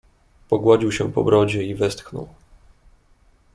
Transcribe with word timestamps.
"Pogładził 0.49 0.91
się 0.91 1.11
po 1.11 1.23
brodzie 1.23 1.63
i 1.63 1.75
westchnął." 1.75 2.27